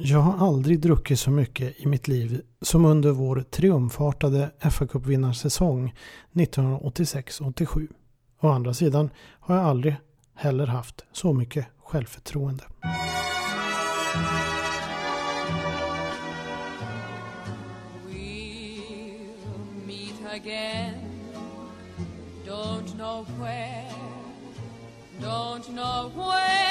Jag 0.00 0.18
har 0.18 0.46
aldrig 0.46 0.80
druckit 0.80 1.20
så 1.20 1.30
mycket 1.30 1.80
i 1.80 1.86
mitt 1.86 2.08
liv 2.08 2.42
som 2.60 2.84
under 2.84 3.10
vår 3.10 3.44
triumfartade 3.50 4.50
fa 4.70 4.86
Cup-vinnarsäsong 4.86 5.94
1986-87. 6.32 7.88
Å 8.40 8.48
andra 8.48 8.74
sidan 8.74 9.10
har 9.40 9.56
jag 9.56 9.64
aldrig 9.64 9.96
heller 10.34 10.66
haft 10.66 11.04
så 11.12 11.32
mycket 11.32 11.66
självförtroende. 11.78 12.64
We'll 18.06 18.56
meet 19.86 20.34
again. 20.34 20.94
Don't 22.46 22.96
know 22.96 23.26
where, 23.40 23.90
don't 25.20 25.66
know 25.74 26.12
where 26.16 26.65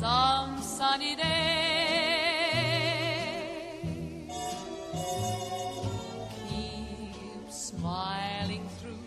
some 0.00 0.60
sunny 0.60 1.16
day. 1.16 1.24
Keep 6.48 7.50
smiling 7.50 8.68
through, 8.78 8.98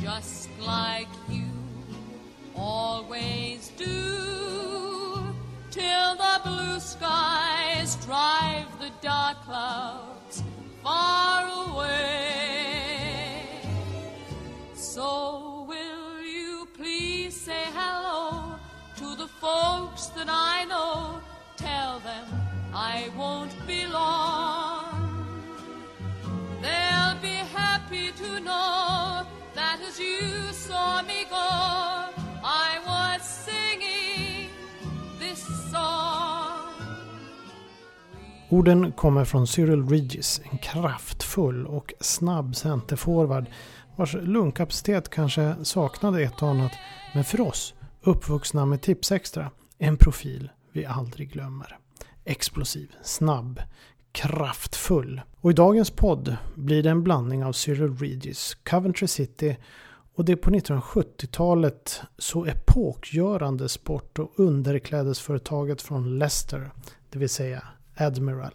just 0.00 0.48
like 0.60 1.08
you 1.28 1.44
always 2.56 3.70
do, 3.76 5.34
till 5.70 6.16
the 6.16 6.40
blue 6.44 6.80
skies 6.80 7.96
drive 8.06 8.66
the 8.78 8.90
dark 9.02 9.36
clouds 9.42 10.19
Orden 38.52 38.92
kommer 38.92 39.24
från 39.24 39.46
Cyril 39.46 39.88
Regis, 39.88 40.40
en 40.50 40.58
kraftfull 40.58 41.66
och 41.66 41.92
snabb 42.00 42.56
centerforward 42.56 43.46
vars 43.96 44.14
lungkapacitet 44.14 45.10
kanske 45.10 45.54
saknade 45.62 46.22
ett 46.22 46.42
och 46.42 46.48
annat, 46.48 46.72
men 47.14 47.24
för 47.24 47.40
oss, 47.40 47.74
uppvuxna 48.02 48.66
med 48.66 48.82
Tipsextra, 48.82 49.50
en 49.78 49.96
profil 49.96 50.50
vi 50.72 50.84
aldrig 50.84 51.32
glömmer. 51.32 51.78
Explosiv, 52.24 52.94
snabb, 53.02 53.62
kraftfull. 54.12 55.20
Och 55.40 55.50
i 55.50 55.54
dagens 55.54 55.90
podd 55.90 56.36
blir 56.54 56.82
det 56.82 56.90
en 56.90 57.02
blandning 57.02 57.44
av 57.44 57.52
Cyril 57.52 57.96
Regis, 57.96 58.56
Coventry 58.70 59.06
City 59.06 59.56
och 60.14 60.24
det 60.24 60.32
är 60.32 60.36
på 60.36 60.50
1970-talet 60.50 62.00
så 62.18 62.46
epokgörande 62.46 63.68
sport 63.68 64.18
och 64.18 64.32
underklädesföretaget 64.36 65.82
från 65.82 66.18
Leicester, 66.18 66.70
det 67.10 67.18
vill 67.18 67.28
säga 67.28 67.62
Admiral. 67.96 68.52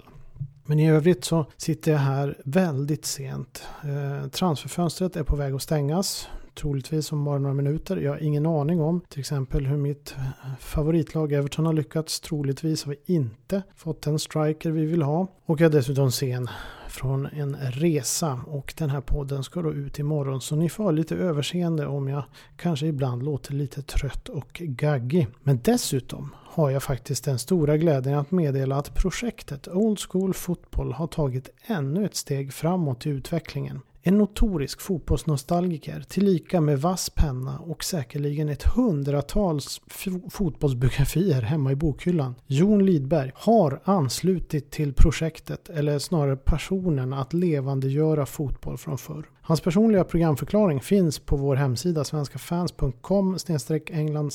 Men 0.66 0.80
i 0.80 0.90
övrigt 0.90 1.26
så 1.26 1.46
sitter 1.58 1.92
jag 1.92 2.00
här 2.00 2.38
väldigt 2.44 3.06
sent. 3.06 3.64
Eh, 3.84 4.28
transferfönstret 4.30 5.16
är 5.16 5.24
på 5.24 5.36
väg 5.36 5.54
att 5.54 5.62
stängas. 5.62 6.28
Troligtvis 6.56 7.12
om 7.12 7.26
bara 7.26 7.40
några 7.40 7.54
minuter. 7.54 7.98
Jag 7.98 8.12
har 8.12 8.24
ingen 8.24 8.46
aning 8.46 8.82
om 8.82 9.02
till 9.10 9.20
exempel 9.20 9.66
hur 9.66 9.78
mitt 9.78 10.16
eh, 10.18 10.50
favoritlag 10.60 11.34
Everton 11.34 11.66
har 11.66 11.74
lyckats. 11.74 12.20
Troligtvis 12.20 12.84
har 12.84 12.92
vi 12.92 13.14
inte 13.14 13.64
fått 13.76 14.02
den 14.02 14.20
striker 14.20 14.72
vi 14.72 14.86
vill 14.86 15.02
ha. 15.02 15.28
Och 15.46 15.62
jag 15.62 15.66
är 15.66 15.78
dessutom 15.78 16.12
sen 16.12 16.50
från 16.96 17.26
en 17.26 17.56
resa 17.56 18.40
och 18.48 18.74
den 18.78 18.90
här 18.90 19.02
podden 19.02 19.44
ska 19.44 19.62
då 19.62 19.74
ut 19.74 20.00
imorgon 20.00 20.42
så 20.42 20.56
ni 20.56 20.70
får 20.70 20.84
ha 20.84 20.92
lite 20.92 21.16
överseende 21.16 21.88
om 21.88 22.08
jag 22.08 22.24
kanske 22.58 22.88
ibland 22.88 23.24
låter 23.24 23.54
lite 23.54 23.82
trött 23.82 24.30
och 24.30 24.62
gaggig. 24.64 25.28
Men 25.44 25.60
dessutom 25.64 26.36
har 26.36 26.70
jag 26.70 26.84
faktiskt 26.84 27.26
den 27.26 27.40
stora 27.40 27.78
glädjen 27.78 28.20
att 28.20 28.32
meddela 28.32 28.78
att 28.78 28.96
projektet 28.96 29.68
Old 29.68 30.00
School 30.00 30.34
Football 30.34 30.94
har 30.94 31.08
tagit 31.08 31.50
ännu 31.66 32.06
ett 32.06 32.16
steg 32.16 32.54
framåt 32.54 33.06
i 33.06 33.10
utvecklingen. 33.10 33.82
En 34.08 34.18
notorisk 34.18 34.82
fotbollsnostalgiker 34.82 36.02
tillika 36.08 36.62
med 36.62 36.82
vass 36.82 37.10
penna 37.10 37.60
och 37.60 37.84
säkerligen 37.84 38.50
ett 38.50 38.64
hundratals 38.64 39.82
fotbollsbiografier 40.32 41.42
hemma 41.42 41.72
i 41.72 41.76
bokhyllan. 41.76 42.36
Jon 42.48 42.86
Lidberg 42.86 43.32
har 43.36 43.82
anslutit 43.84 44.72
till 44.72 44.94
projektet, 44.94 45.70
eller 45.70 46.00
snarare 46.00 46.36
passionen 46.36 47.14
att 47.14 47.34
levandegöra 47.34 48.26
fotboll 48.26 48.78
från 48.78 48.98
förr. 48.98 49.26
Hans 49.42 49.62
personliga 49.62 50.04
programförklaring 50.04 50.82
finns 50.82 51.20
på 51.20 51.36
vår 51.36 51.56
hemsida 51.56 52.04
svenskafans.com 52.04 53.38
england 53.92 54.32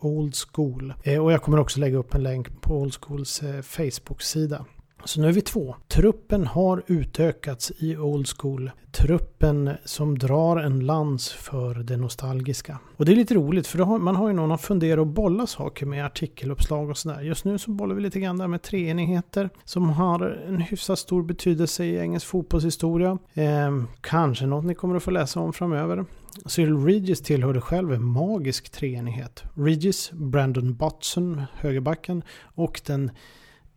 old 0.00 0.34
school. 0.34 0.94
Eh, 1.02 1.24
och 1.24 1.32
jag 1.32 1.42
kommer 1.42 1.58
också 1.58 1.80
lägga 1.80 1.98
upp 1.98 2.14
en 2.14 2.22
länk 2.22 2.60
på 2.60 2.74
Old 2.74 2.94
Schools 2.94 3.42
eh, 3.42 3.62
Facebook-sida. 3.62 4.64
Så 5.04 5.20
nu 5.20 5.28
är 5.28 5.32
vi 5.32 5.40
två. 5.40 5.76
Truppen 5.88 6.46
har 6.46 6.82
utökats 6.86 7.72
i 7.78 7.96
Old 7.96 8.26
School. 8.28 8.70
Truppen 8.92 9.70
som 9.84 10.18
drar 10.18 10.56
en 10.56 10.86
lans 10.86 11.32
för 11.32 11.74
det 11.74 11.96
nostalgiska. 11.96 12.78
Och 12.96 13.04
det 13.04 13.12
är 13.12 13.16
lite 13.16 13.34
roligt 13.34 13.66
för 13.66 13.78
har, 13.78 13.98
man 13.98 14.16
har 14.16 14.28
ju 14.28 14.34
någon 14.34 14.52
att 14.52 14.60
fundera 14.60 15.00
och 15.00 15.06
bolla 15.06 15.46
saker 15.46 15.86
med 15.86 16.06
artikeluppslag 16.06 16.90
och 16.90 16.96
sådär. 16.96 17.20
Just 17.20 17.44
nu 17.44 17.58
så 17.58 17.70
bollar 17.70 17.94
vi 17.94 18.02
lite 18.02 18.20
grann 18.20 18.38
där 18.38 18.48
med 18.48 18.62
treenigheter 18.62 19.50
som 19.64 19.90
har 19.90 20.42
en 20.48 20.58
hyfsat 20.58 20.98
stor 20.98 21.22
betydelse 21.22 21.84
i 21.84 21.98
engelsk 21.98 22.26
fotbollshistoria. 22.26 23.18
Eh, 23.34 23.82
kanske 24.00 24.46
något 24.46 24.64
ni 24.64 24.74
kommer 24.74 24.96
att 24.96 25.02
få 25.02 25.10
läsa 25.10 25.40
om 25.40 25.52
framöver. 25.52 26.04
Cyril 26.46 26.76
Regis 26.76 27.22
tillhörde 27.22 27.60
själv 27.60 27.92
en 27.92 28.04
magisk 28.04 28.70
treenighet. 28.70 29.42
Regis, 29.54 30.10
Brandon 30.12 30.74
Botson, 30.74 31.42
högerbacken 31.54 32.22
och 32.54 32.80
den 32.86 33.10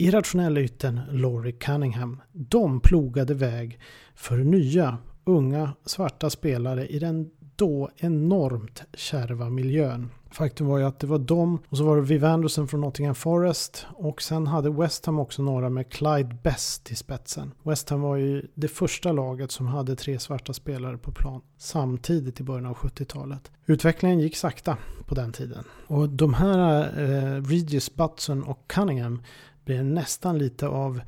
irrationella 0.03 0.59
ytten 0.59 1.01
Laurie 1.11 1.51
Cunningham. 1.51 2.21
De 2.31 2.79
plogade 2.79 3.33
väg 3.33 3.79
för 4.15 4.37
nya, 4.37 4.97
unga, 5.23 5.73
svarta 5.85 6.29
spelare 6.29 6.87
i 6.87 6.99
den 6.99 7.29
då 7.55 7.89
enormt 7.97 8.83
kärva 8.93 9.49
miljön. 9.49 10.09
Faktum 10.31 10.67
var 10.67 10.77
ju 10.77 10.83
att 10.83 10.99
det 10.99 11.07
var 11.07 11.19
de 11.19 11.59
och 11.69 11.77
så 11.77 11.83
var 11.83 11.95
det 11.95 12.01
Viv 12.01 12.25
Anderson 12.25 12.67
från 12.67 12.81
Nottingham 12.81 13.15
Forest 13.15 13.85
och 13.93 14.21
sen 14.21 14.47
hade 14.47 14.69
West 14.69 15.05
Ham 15.05 15.19
också 15.19 15.41
några 15.41 15.69
med 15.69 15.89
Clyde 15.89 16.37
Best 16.43 16.91
i 16.91 16.95
spetsen. 16.95 17.51
West 17.63 17.89
Ham 17.89 18.01
var 18.01 18.15
ju 18.15 18.47
det 18.55 18.67
första 18.67 19.11
laget 19.11 19.51
som 19.51 19.67
hade 19.67 19.95
tre 19.95 20.19
svarta 20.19 20.53
spelare 20.53 20.97
på 20.97 21.11
plan 21.11 21.41
samtidigt 21.57 22.39
i 22.39 22.43
början 22.43 22.65
av 22.65 22.75
70-talet. 22.75 23.51
Utvecklingen 23.65 24.19
gick 24.19 24.35
sakta 24.35 24.77
på 25.05 25.15
den 25.15 25.31
tiden. 25.31 25.63
Och 25.87 26.09
de 26.09 26.33
här 26.33 26.81
eh, 26.81 27.41
Regis, 27.41 27.95
Butson 27.95 28.43
och 28.43 28.67
Cunningham 28.67 29.21
blir 29.65 29.83
nästan 29.83 30.37
lite 30.37 30.67
av 30.67 31.01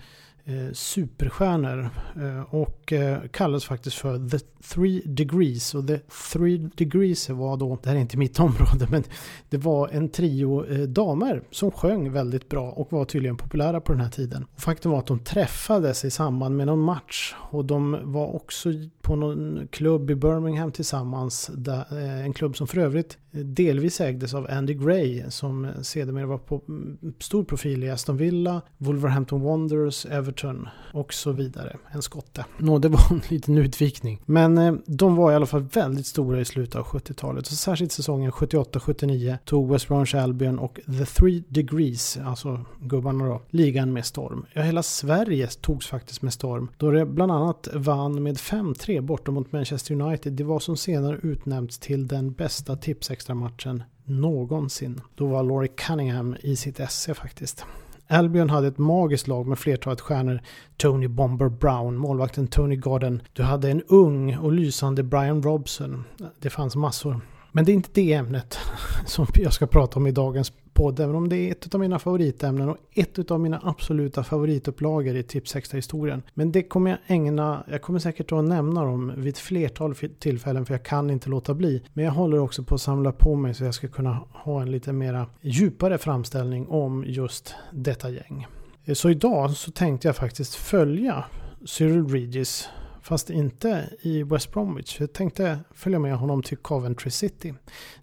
eh, 0.45 0.73
superstjärnor 0.73 1.89
eh, 2.15 2.55
och 2.55 2.93
eh, 2.93 3.21
kallas 3.31 3.65
faktiskt 3.65 3.95
för 3.95 4.29
The 4.29 4.39
Three 4.73 5.01
Degrees. 5.05 5.75
Och 5.75 5.87
The 5.87 5.99
Three 6.33 6.69
Degrees 6.75 7.29
var 7.29 7.57
då, 7.57 7.77
det 7.83 7.89
här 7.89 7.95
är 7.95 7.99
inte 7.99 8.17
mitt 8.17 8.39
område, 8.39 8.87
men 8.89 9.03
det 9.49 9.57
var 9.57 9.89
en 9.89 10.09
trio 10.09 10.65
eh, 10.65 10.79
damer 10.79 11.43
som 11.51 11.71
sjöng 11.71 12.11
väldigt 12.11 12.49
bra 12.49 12.71
och 12.71 12.91
var 12.91 13.05
tydligen 13.05 13.37
populära 13.37 13.81
på 13.81 13.91
den 13.91 14.01
här 14.01 14.09
tiden. 14.09 14.45
Och 14.55 14.61
faktum 14.61 14.91
var 14.91 14.99
att 14.99 15.07
de 15.07 15.19
träffades 15.19 16.05
i 16.05 16.11
samband 16.11 16.57
med 16.57 16.67
någon 16.67 16.81
match 16.81 17.35
och 17.51 17.65
de 17.65 17.97
var 18.03 18.35
också 18.35 18.69
på 19.05 19.15
någon 19.15 19.67
klubb 19.71 20.11
i 20.11 20.15
Birmingham 20.15 20.71
tillsammans. 20.71 21.49
Eh, 21.67 22.25
en 22.25 22.33
klubb 22.33 22.57
som 22.57 22.67
för 22.67 22.77
övrigt 22.77 23.17
delvis 23.31 24.01
ägdes 24.01 24.33
av 24.33 24.47
Andy 24.49 24.73
Gray 24.73 25.23
som 25.29 25.67
sedermera 25.81 26.25
var 26.25 26.37
på 26.37 26.61
mm, 26.67 26.97
stor 27.19 27.43
profil 27.43 27.83
i 27.83 27.89
Aston 27.89 28.17
Villa, 28.17 28.61
Wolverhampton 28.77 29.41
Wanderers, 29.41 30.05
Everton 30.05 30.67
och 30.93 31.13
så 31.13 31.31
vidare. 31.31 31.77
En 31.91 32.01
skotte. 32.01 32.45
Nå, 32.57 32.79
det 32.79 32.89
var 32.89 33.01
en 33.11 33.21
liten 33.29 33.57
utvikning. 33.57 34.21
Men 34.25 34.57
eh, 34.57 34.73
de 34.85 35.15
var 35.15 35.31
i 35.31 35.35
alla 35.35 35.45
fall 35.45 35.61
väldigt 35.73 36.05
stora 36.05 36.39
i 36.39 36.45
slutet 36.45 36.75
av 36.75 36.85
70-talet. 36.85 37.45
Så 37.45 37.55
särskilt 37.55 37.91
säsongen 37.91 38.31
78-79 38.31 39.37
tog 39.45 39.71
West 39.71 39.87
Bromwich 39.87 40.15
Albion 40.15 40.59
och 40.59 40.79
The 40.85 41.05
Three 41.05 41.43
Degrees, 41.47 42.17
alltså 42.25 42.59
gubbarna 42.81 43.25
då, 43.25 43.41
ligan 43.49 43.93
med 43.93 44.05
storm. 44.05 44.45
Ja, 44.53 44.61
hela 44.61 44.83
Sverige 44.83 45.47
togs 45.47 45.87
faktiskt 45.87 46.21
med 46.21 46.33
storm. 46.33 46.67
Då 46.77 46.91
det 46.91 47.05
bland 47.05 47.31
annat 47.31 47.67
vann 47.73 48.23
med 48.23 48.37
5-3 48.37 48.94
borta 49.01 49.31
mot 49.31 49.51
Manchester 49.51 50.01
United. 50.01 50.33
Det 50.33 50.43
var 50.43 50.59
som 50.59 50.77
senare 50.77 51.19
utnämnts 51.23 51.79
till 51.79 52.07
den 52.07 52.31
bästa 52.31 52.75
tipsextra-matchen 52.75 53.83
någonsin. 54.03 55.01
Då 55.15 55.27
var 55.27 55.43
Laurie 55.43 55.71
Cunningham 55.77 56.35
i 56.41 56.55
sitt 56.55 56.79
esse 56.79 57.13
faktiskt. 57.13 57.65
Albion 58.07 58.49
hade 58.49 58.67
ett 58.67 58.77
magiskt 58.77 59.27
lag 59.27 59.47
med 59.47 59.59
flertalet 59.59 60.01
stjärnor. 60.01 60.41
Tony 60.77 61.07
Bomber 61.07 61.49
Brown, 61.49 61.97
målvakten 61.97 62.47
Tony 62.47 62.75
Garden, 62.75 63.21
Du 63.33 63.43
hade 63.43 63.71
en 63.71 63.81
ung 63.81 64.37
och 64.37 64.51
lysande 64.51 65.03
Brian 65.03 65.43
Robson. 65.43 66.03
Det 66.39 66.49
fanns 66.49 66.75
massor. 66.75 67.21
Men 67.55 67.65
det 67.65 67.71
är 67.71 67.73
inte 67.73 67.89
det 67.93 68.13
ämnet 68.13 68.57
som 69.05 69.27
jag 69.33 69.53
ska 69.53 69.67
prata 69.67 69.99
om 69.99 70.07
i 70.07 70.11
dagens 70.11 70.53
podd, 70.73 70.99
även 70.99 71.15
om 71.15 71.29
det 71.29 71.37
är 71.37 71.51
ett 71.51 71.73
av 71.73 71.79
mina 71.79 71.99
favoritämnen 71.99 72.69
och 72.69 72.77
ett 72.93 73.31
av 73.31 73.39
mina 73.39 73.59
absoluta 73.63 74.23
favoritupplagor 74.23 75.15
i 75.15 75.23
Tips 75.23 75.55
historien 75.55 76.21
Men 76.33 76.51
det 76.51 76.63
kommer 76.63 76.91
jag 76.91 76.99
ägna, 77.07 77.63
jag 77.71 77.81
kommer 77.81 77.99
säkert 77.99 78.31
att 78.31 78.43
nämna 78.43 78.83
dem 78.83 79.13
vid 79.17 79.27
ett 79.27 79.37
flertal 79.37 79.95
tillfällen 80.19 80.65
för 80.65 80.73
jag 80.73 80.83
kan 80.83 81.09
inte 81.09 81.29
låta 81.29 81.53
bli. 81.53 81.83
Men 81.93 82.05
jag 82.05 82.11
håller 82.11 82.39
också 82.39 82.63
på 82.63 82.75
att 82.75 82.81
samla 82.81 83.11
på 83.11 83.35
mig 83.35 83.53
så 83.53 83.63
jag 83.63 83.73
ska 83.73 83.87
kunna 83.87 84.19
ha 84.31 84.61
en 84.61 84.71
lite 84.71 84.93
mera 84.93 85.27
djupare 85.41 85.97
framställning 85.97 86.67
om 86.67 87.03
just 87.07 87.55
detta 87.71 88.09
gäng. 88.09 88.47
Så 88.93 89.09
idag 89.09 89.51
så 89.51 89.71
tänkte 89.71 90.07
jag 90.07 90.15
faktiskt 90.15 90.55
följa 90.55 91.23
Cyril 91.65 92.07
Regis 92.07 92.69
Fast 93.07 93.29
inte 93.29 93.89
i 94.01 94.23
West 94.23 94.51
Bromwich. 94.51 94.99
Jag 94.99 95.13
tänkte 95.13 95.59
följa 95.71 95.99
med 95.99 96.15
honom 96.15 96.43
till 96.43 96.57
Coventry 96.57 97.11
City. 97.11 97.53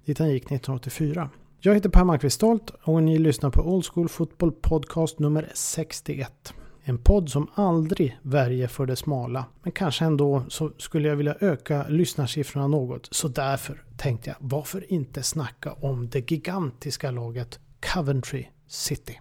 Dit 0.04 0.18
han 0.18 0.30
gick 0.30 0.42
1984. 0.42 1.30
Jag 1.60 1.74
heter 1.74 1.88
Per 1.88 2.04
Markvist 2.04 2.36
Stolt 2.36 2.70
och 2.82 3.02
ni 3.02 3.18
lyssnar 3.18 3.50
på 3.50 3.60
Old 3.60 3.86
School 3.86 4.08
Football 4.08 4.52
Podcast 4.52 5.18
nummer 5.18 5.50
61. 5.54 6.54
En 6.82 6.98
podd 6.98 7.30
som 7.30 7.50
aldrig 7.54 8.18
värjer 8.22 8.68
för 8.68 8.86
det 8.86 8.96
smala. 8.96 9.44
Men 9.62 9.72
kanske 9.72 10.04
ändå 10.04 10.44
så 10.48 10.72
skulle 10.78 11.08
jag 11.08 11.16
vilja 11.16 11.36
öka 11.40 11.86
lyssnarsiffrorna 11.88 12.66
något. 12.66 13.08
Så 13.10 13.28
därför 13.28 13.84
tänkte 13.96 14.30
jag, 14.30 14.36
varför 14.40 14.92
inte 14.92 15.22
snacka 15.22 15.72
om 15.72 16.08
det 16.08 16.30
gigantiska 16.30 17.10
laget 17.10 17.60
Coventry 17.94 18.46
City. 18.66 19.20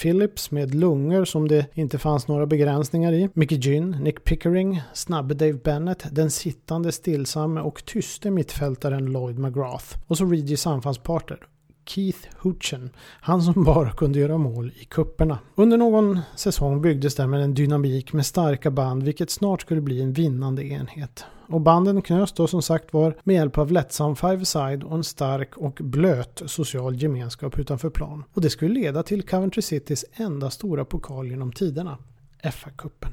Phillips 0.00 0.50
med 0.50 0.74
lungor 0.74 1.24
som 1.24 1.48
det 1.48 1.66
inte 1.74 1.98
fanns 1.98 2.28
några 2.28 2.46
begränsningar 2.46 3.12
i, 3.12 3.28
Mickey 3.34 3.56
Gyn, 3.56 3.90
Nick 3.90 4.24
Pickering, 4.24 4.82
snabbe 4.94 5.34
Dave 5.34 5.58
Bennett, 5.64 6.06
den 6.10 6.30
sittande 6.30 6.92
stillsamme 6.92 7.60
och 7.60 7.84
tyste 7.84 8.30
mittfältaren 8.30 9.06
Lloyd 9.06 9.38
McGrath 9.38 9.96
och 10.06 10.18
så 10.18 10.24
Regis 10.24 10.66
anfallspartner 10.66 11.38
Keith 11.94 12.28
Hutchen. 12.42 12.90
Han 13.20 13.42
som 13.42 13.64
bara 13.64 13.92
kunde 13.92 14.18
göra 14.18 14.38
mål 14.38 14.72
i 14.80 14.84
kupperna. 14.84 15.38
Under 15.54 15.76
någon 15.76 16.20
säsong 16.36 16.82
byggdes 16.82 17.14
därmed 17.14 17.42
en 17.42 17.54
dynamik 17.54 18.12
med 18.12 18.26
starka 18.26 18.70
band 18.70 19.02
vilket 19.02 19.30
snart 19.30 19.60
skulle 19.60 19.80
bli 19.80 20.02
en 20.02 20.12
vinnande 20.12 20.64
enhet. 20.64 21.24
Och 21.48 21.60
banden 21.60 22.02
knöts 22.02 22.32
då 22.32 22.46
som 22.46 22.62
sagt 22.62 22.92
var 22.92 23.16
med 23.24 23.36
hjälp 23.36 23.58
av 23.58 23.72
lättsam 23.72 24.16
five-side 24.16 24.84
och 24.84 24.94
en 24.94 25.04
stark 25.04 25.56
och 25.56 25.78
blöt 25.80 26.42
social 26.46 27.02
gemenskap 27.02 27.58
utanför 27.58 27.90
plan. 27.90 28.24
Och 28.32 28.40
det 28.40 28.50
skulle 28.50 28.74
leda 28.74 29.02
till 29.02 29.22
Coventry 29.22 29.62
Citys 29.62 30.04
enda 30.12 30.50
stora 30.50 30.84
pokal 30.84 31.28
genom 31.28 31.52
tiderna, 31.52 31.98
FA-cupen. 32.42 33.10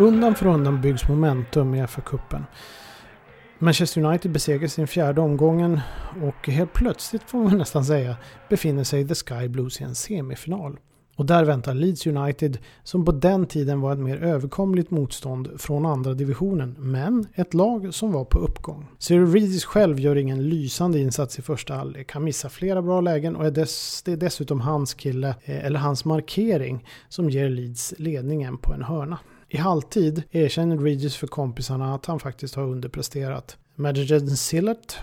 Undan 0.00 0.34
för 0.34 0.46
undan 0.46 0.80
byggs 0.80 1.08
momentum 1.08 1.74
i 1.74 1.86
FA-cupen. 1.86 2.44
Manchester 3.58 4.04
United 4.04 4.30
besegrar 4.32 4.68
sin 4.68 4.86
fjärde 4.86 5.20
omgången 5.20 5.80
och 6.22 6.48
helt 6.48 6.72
plötsligt 6.72 7.22
får 7.22 7.38
man 7.38 7.58
nästan 7.58 7.84
säga 7.84 8.16
befinner 8.48 8.84
sig 8.84 9.08
The 9.08 9.14
Sky 9.14 9.48
Blues 9.48 9.80
i 9.80 9.84
en 9.84 9.94
semifinal. 9.94 10.78
Och 11.16 11.26
där 11.26 11.44
väntar 11.44 11.74
Leeds 11.74 12.06
United 12.06 12.58
som 12.82 13.04
på 13.04 13.12
den 13.12 13.46
tiden 13.46 13.80
var 13.80 13.92
ett 13.92 13.98
mer 13.98 14.16
överkomligt 14.16 14.90
motstånd 14.90 15.50
från 15.58 15.86
andra 15.86 16.14
divisionen 16.14 16.76
men 16.78 17.26
ett 17.34 17.54
lag 17.54 17.94
som 17.94 18.12
var 18.12 18.24
på 18.24 18.38
uppgång. 18.38 18.86
Cyril 18.98 19.26
Reedis 19.26 19.64
själv 19.64 20.00
gör 20.00 20.16
ingen 20.16 20.48
lysande 20.48 20.98
insats 20.98 21.38
i 21.38 21.42
första 21.42 21.74
halvlek. 21.74 22.12
Han 22.12 22.24
missar 22.24 22.48
flera 22.48 22.82
bra 22.82 23.00
lägen 23.00 23.36
och 23.36 23.46
är 23.46 23.50
dess, 23.50 24.02
det 24.02 24.12
är 24.12 24.16
dessutom 24.16 24.60
hans 24.60 24.94
kille, 24.94 25.28
eh, 25.44 25.64
eller 25.64 25.80
hans 25.80 26.04
markering, 26.04 26.86
som 27.08 27.30
ger 27.30 27.48
Leeds 27.48 27.94
ledningen 27.98 28.58
på 28.58 28.72
en 28.74 28.82
hörna. 28.82 29.18
I 29.52 29.56
halvtid 29.56 30.22
erkänner 30.30 30.76
Regis 30.76 31.16
för 31.16 31.26
kompisarna 31.26 31.94
att 31.94 32.06
han 32.06 32.20
faktiskt 32.20 32.54
har 32.54 32.62
underpresterat. 32.62 33.58
Madeleine 33.74 34.36
Sillett 34.36 34.98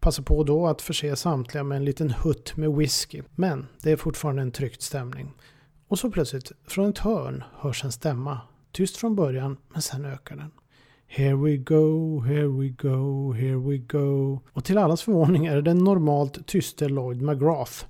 passar 0.00 0.22
på 0.22 0.44
då 0.44 0.66
att 0.66 0.82
förse 0.82 1.16
samtliga 1.16 1.64
med 1.64 1.76
en 1.76 1.84
liten 1.84 2.10
hutt 2.10 2.56
med 2.56 2.72
whisky. 2.72 3.22
Men 3.34 3.66
det 3.82 3.92
är 3.92 3.96
fortfarande 3.96 4.42
en 4.42 4.52
tryckt 4.52 4.82
stämning. 4.82 5.32
Och 5.88 5.98
så 5.98 6.10
plötsligt, 6.10 6.52
från 6.66 6.88
ett 6.88 6.98
hörn, 6.98 7.44
hörs 7.56 7.84
en 7.84 7.92
stämma. 7.92 8.40
Tyst 8.72 8.96
från 8.96 9.16
början, 9.16 9.56
men 9.72 9.82
sen 9.82 10.04
ökar 10.04 10.36
den. 10.36 10.50
Here 11.06 11.36
we 11.36 11.56
go, 11.56 12.20
here 12.20 12.48
we 12.48 12.68
go, 12.68 13.32
here 13.32 13.56
we 13.56 13.76
go. 13.78 14.40
Och 14.52 14.64
till 14.64 14.78
allas 14.78 15.02
förvåning 15.02 15.46
är 15.46 15.56
det 15.56 15.62
den 15.62 15.78
normalt 15.78 16.46
tyste 16.46 16.88
Lloyd 16.88 17.22
McGrath 17.22 17.84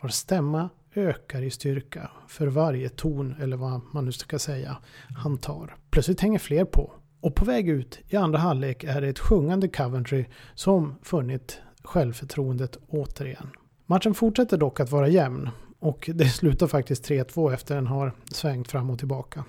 vars 0.00 0.14
stämma 0.14 0.68
ökar 0.94 1.42
i 1.42 1.50
styrka 1.50 2.10
för 2.28 2.46
varje 2.46 2.88
ton, 2.88 3.34
eller 3.40 3.56
vad 3.56 3.80
man 3.92 4.04
nu 4.04 4.12
ska 4.12 4.38
säga, 4.38 4.76
han 5.16 5.38
tar. 5.38 5.76
Plötsligt 5.90 6.20
hänger 6.20 6.38
fler 6.38 6.64
på. 6.64 6.92
Och 7.20 7.34
på 7.34 7.44
väg 7.44 7.68
ut 7.68 7.98
i 8.08 8.16
andra 8.16 8.38
halvlek 8.38 8.84
är 8.84 9.00
det 9.00 9.08
ett 9.08 9.18
sjungande 9.18 9.68
Coventry 9.68 10.24
som 10.54 10.94
funnit 11.02 11.60
självförtroendet 11.84 12.76
återigen. 12.88 13.50
Matchen 13.86 14.14
fortsätter 14.14 14.56
dock 14.56 14.80
att 14.80 14.90
vara 14.90 15.08
jämn 15.08 15.50
och 15.78 16.10
det 16.14 16.24
slutar 16.28 16.66
faktiskt 16.66 17.08
3-2 17.08 17.52
efter 17.52 17.74
den 17.74 17.86
har 17.86 18.12
svängt 18.32 18.70
fram 18.70 18.90
och 18.90 18.98
tillbaka. 18.98 19.44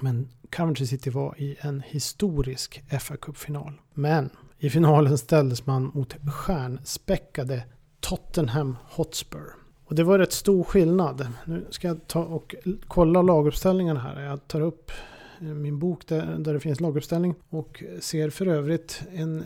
Men 0.00 0.28
Coventry 0.56 0.86
City 0.86 1.10
var 1.10 1.40
i 1.40 1.56
en 1.60 1.82
historisk 1.86 2.82
fa 3.00 3.16
Cup-final. 3.16 3.72
Men 3.94 4.30
i 4.58 4.70
finalen 4.70 5.18
ställdes 5.18 5.66
man 5.66 5.90
mot 5.94 6.16
stjärnspäckade 6.32 7.64
Tottenham 8.00 8.76
Hotspur. 8.84 9.65
Och 9.86 9.94
det 9.94 10.04
var 10.04 10.18
rätt 10.18 10.32
stor 10.32 10.64
skillnad. 10.64 11.28
Nu 11.44 11.66
ska 11.70 11.88
jag 11.88 12.06
ta 12.06 12.24
och 12.24 12.54
kolla 12.86 13.22
laguppställningarna 13.22 14.00
här. 14.00 14.20
Jag 14.20 14.48
tar 14.48 14.60
upp 14.60 14.90
eh, 15.40 15.46
min 15.46 15.78
bok 15.78 16.06
där, 16.06 16.36
där 16.38 16.54
det 16.54 16.60
finns 16.60 16.80
laguppställning 16.80 17.34
och 17.48 17.82
ser 18.00 18.30
för 18.30 18.46
övrigt 18.46 19.02
en, 19.12 19.44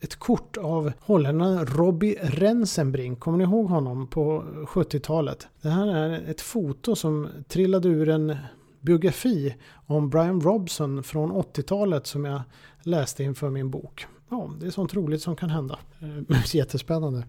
ett 0.00 0.16
kort 0.16 0.56
av 0.56 0.92
holländaren 1.00 1.66
Robbie 1.66 2.16
Rensenbrink. 2.22 3.20
Kommer 3.20 3.38
ni 3.38 3.44
ihåg 3.44 3.66
honom 3.66 4.06
på 4.06 4.44
70-talet? 4.66 5.48
Det 5.62 5.68
här 5.68 5.86
är 5.88 6.30
ett 6.30 6.40
foto 6.40 6.96
som 6.96 7.28
trillade 7.48 7.88
ur 7.88 8.08
en 8.08 8.36
biografi 8.80 9.54
om 9.86 10.10
Brian 10.10 10.40
Robson 10.40 11.02
från 11.02 11.32
80-talet 11.32 12.06
som 12.06 12.24
jag 12.24 12.42
läste 12.82 13.24
inför 13.24 13.50
min 13.50 13.70
bok. 13.70 14.06
Ja, 14.30 14.50
det 14.60 14.66
är 14.66 14.70
sånt 14.70 14.94
roligt 14.94 15.22
som 15.22 15.36
kan 15.36 15.50
hända. 15.50 15.78
Eh, 16.00 16.54
jättespännande, 16.54 17.24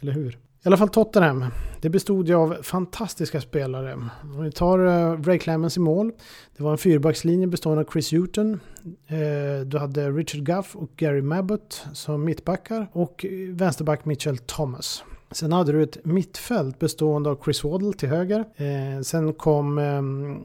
eller 0.00 0.12
hur? 0.12 0.38
I 0.64 0.68
alla 0.68 0.76
fall 0.76 0.88
Tottenham. 0.88 1.44
Det 1.80 1.90
bestod 1.90 2.28
ju 2.28 2.34
av 2.34 2.56
fantastiska 2.62 3.40
spelare. 3.40 3.94
Om 4.22 4.42
vi 4.42 4.52
tar 4.52 4.78
eh, 4.78 5.22
Ray 5.22 5.38
Clemens 5.38 5.76
i 5.76 5.80
mål. 5.80 6.12
Det 6.56 6.62
var 6.62 6.72
en 6.72 6.78
fyrbackslinje 6.78 7.46
bestående 7.46 7.84
av 7.84 7.92
Chris 7.92 8.12
Hughton. 8.12 8.60
Eh, 9.06 9.66
du 9.66 9.78
hade 9.78 10.10
Richard 10.10 10.42
Guff 10.42 10.76
och 10.76 10.90
Gary 10.96 11.22
Mabbott 11.22 11.86
som 11.92 12.24
mittbackar. 12.24 12.88
Och 12.92 13.26
vänsterback 13.48 14.04
Mitchell 14.04 14.38
Thomas. 14.38 15.04
Sen 15.30 15.52
hade 15.52 15.72
du 15.72 15.82
ett 15.82 16.04
mittfält 16.04 16.78
bestående 16.78 17.30
av 17.30 17.38
Chris 17.44 17.64
Waddle 17.64 17.92
till 17.92 18.08
höger. 18.08 18.44
Eh, 18.56 19.02
sen 19.02 19.32
kom, 19.32 19.78
ehm, 19.78 20.40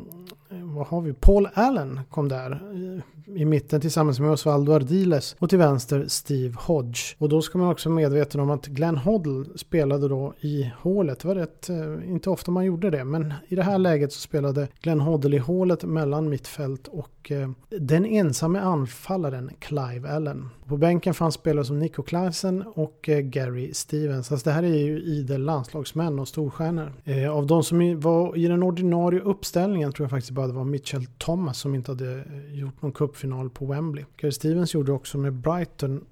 vad 0.74 0.88
har 0.88 1.02
vi, 1.02 1.14
Paul 1.14 1.48
Allen 1.54 2.00
kom 2.10 2.30
där 2.30 2.52
eh, 2.52 3.04
i 3.36 3.46
mitten 3.46 3.82
tillsammans 3.82 4.20
med 4.20 4.32
Osvaldo 4.32 4.74
Ardiles 4.74 5.36
och 5.40 5.50
till 5.50 5.58
vänster 5.58 6.06
Steve 6.08 6.56
Hodge. 6.60 7.16
Och 7.18 7.30
då 7.30 7.42
ska 7.42 7.58
man 7.58 7.72
också 7.72 7.90
vara 7.90 7.96
medveten 7.96 8.42
om 8.42 8.50
att 8.50 8.66
Glenn 8.66 8.98
Hoddle 8.98 9.58
spelade 9.58 10.08
då 10.08 10.34
i 10.40 10.72
hålet. 10.80 11.20
Det 11.20 11.28
var 11.28 11.36
rätt, 11.36 11.70
eh, 11.70 12.12
inte 12.12 12.30
ofta 12.30 12.52
man 12.52 12.66
gjorde 12.66 12.90
det, 12.90 13.04
men 13.04 13.34
i 13.48 13.56
det 13.56 13.64
här 13.64 13.78
läget 13.78 14.14
så 14.14 14.20
spelade 14.20 14.68
Glenn 14.82 15.00
Hoddle 15.00 15.36
i 15.36 15.40
hålet 15.40 15.84
mellan 15.84 16.30
mittfält 16.30 16.88
och 16.88 17.10
och 17.24 17.32
eh, 17.32 17.50
den 17.70 18.06
ensamme 18.06 18.60
anfallaren 18.60 19.52
Clive 19.60 20.10
Allen. 20.10 20.50
På 20.68 20.78
bänken 20.78 21.14
fanns 21.14 21.36
spelare 21.36 21.66
som 21.66 21.80
Nico 21.80 22.04
Klaisen 22.04 22.62
och 22.62 23.10
eh, 23.10 23.20
Gary 23.20 23.74
Stevens. 23.74 24.32
Alltså 24.32 24.50
det 24.50 24.56
här 24.56 24.64
är 24.64 24.78
ju 24.78 25.00
idel 25.04 25.42
landslagsmän 25.44 26.20
och 26.20 26.28
storstjärnor. 26.28 26.94
Eh, 27.04 27.32
av 27.32 27.48
de 27.48 27.64
som 27.64 28.00
var 28.00 28.38
i 28.38 28.48
den 28.48 28.64
ordinarie 28.64 29.20
uppställningen 29.20 29.92
tror 29.92 30.04
jag 30.04 30.12
faktiskt 30.12 30.32
bara 30.32 30.48
det 30.48 30.54
var 30.54 30.64
Mitchell 30.64 31.06
Thomas 31.18 31.58
som 31.58 31.76
inte 31.76 31.92
hade 31.92 32.24
gjort 32.52 32.82
någon 32.82 32.92
cupfinal 32.92 33.50
på 33.50 33.66
Wembley. 33.66 34.06
Gary 34.18 34.32
Stevens 34.32 34.74
gjorde 34.74 34.92
också 34.92 35.18
med 35.18 35.34
Brighton 35.34 36.06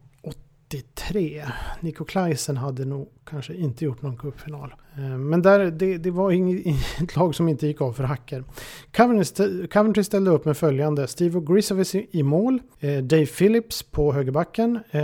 83. 0.72 1.46
Nico 1.80 2.06
Klaisen 2.06 2.58
hade 2.58 2.86
nog 2.86 3.10
kanske 3.32 3.54
inte 3.54 3.86
gjort 3.86 4.02
någon 4.02 4.18
cupfinal. 4.18 4.74
Eh, 4.96 5.18
men 5.18 5.42
där, 5.42 5.72
det, 5.72 5.98
det 5.98 6.12
var 6.12 6.32
inget 6.32 7.16
lag 7.16 7.36
som 7.36 7.50
inte 7.50 7.68
gick 7.68 7.82
av 7.82 7.94
för 7.94 8.04
hacker. 8.04 8.44
Coventry 9.68 10.04
ställde 10.04 10.32
upp 10.32 10.46
med 10.46 10.58
följande. 10.58 11.08
Steve 11.08 11.40
Grisovic 11.40 11.96
i 11.96 12.24
mål. 12.24 12.60
Eh, 12.80 12.98
Dave 12.98 13.26
Phillips 13.26 13.84
på 13.84 14.14
högerbacken. 14.14 14.80
Eh, 14.92 15.02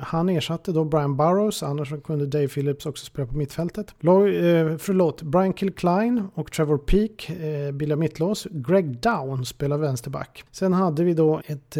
han 0.00 0.28
ersatte 0.28 0.72
då 0.72 0.84
Brian 0.84 1.16
Burrows. 1.16 1.62
Annars 1.62 1.92
kunde 2.04 2.26
Dave 2.26 2.48
Phillips 2.48 2.86
också 2.86 3.06
spela 3.06 3.26
på 3.26 3.36
mittfältet. 3.36 3.94
Förlåt, 4.78 5.22
Brian 5.22 5.54
Kilcline 5.54 6.28
och 6.34 6.52
Trevor 6.52 6.78
Peak 6.78 7.30
bildar 7.72 7.96
mittlås. 7.96 8.46
Greg 8.50 9.00
Down 9.00 9.44
spelar 9.44 9.78
vänsterback. 9.78 10.44
Sen 10.50 10.72
hade 10.72 11.04
vi 11.04 11.14
då 11.14 11.40
ett 11.46 11.76